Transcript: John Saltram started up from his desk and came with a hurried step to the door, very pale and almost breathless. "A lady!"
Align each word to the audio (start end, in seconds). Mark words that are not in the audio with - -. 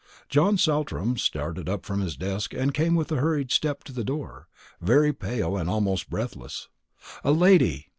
John 0.29 0.57
Saltram 0.57 1.15
started 1.17 1.69
up 1.69 1.85
from 1.85 2.01
his 2.01 2.17
desk 2.17 2.55
and 2.55 2.73
came 2.73 2.95
with 2.95 3.11
a 3.11 3.17
hurried 3.17 3.51
step 3.51 3.83
to 3.83 3.93
the 3.93 4.03
door, 4.03 4.47
very 4.81 5.13
pale 5.13 5.55
and 5.55 5.69
almost 5.69 6.09
breathless. 6.09 6.69
"A 7.23 7.31
lady!" 7.31 7.89